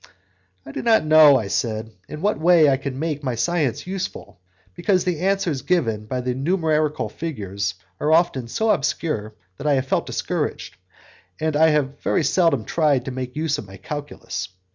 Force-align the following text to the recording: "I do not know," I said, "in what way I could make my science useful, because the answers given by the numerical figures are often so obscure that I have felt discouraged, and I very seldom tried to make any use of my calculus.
"I 0.65 0.71
do 0.71 0.81
not 0.81 1.05
know," 1.05 1.37
I 1.37 1.45
said, 1.47 1.91
"in 2.09 2.23
what 2.23 2.39
way 2.39 2.67
I 2.71 2.77
could 2.77 2.95
make 2.95 3.23
my 3.23 3.35
science 3.35 3.85
useful, 3.85 4.39
because 4.73 5.03
the 5.03 5.19
answers 5.19 5.61
given 5.61 6.07
by 6.07 6.21
the 6.21 6.33
numerical 6.33 7.07
figures 7.07 7.75
are 7.99 8.11
often 8.11 8.47
so 8.47 8.71
obscure 8.71 9.35
that 9.57 9.67
I 9.67 9.75
have 9.75 9.85
felt 9.85 10.07
discouraged, 10.07 10.75
and 11.39 11.55
I 11.55 11.79
very 11.79 12.23
seldom 12.23 12.65
tried 12.65 13.05
to 13.05 13.11
make 13.11 13.33
any 13.35 13.41
use 13.43 13.59
of 13.59 13.67
my 13.67 13.77
calculus. 13.77 14.49